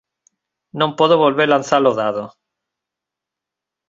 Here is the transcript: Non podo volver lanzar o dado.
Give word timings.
Non 0.79 0.91
podo 0.99 1.21
volver 1.23 1.47
lanzar 1.49 1.83
o 1.91 1.93
dado. 2.01 2.23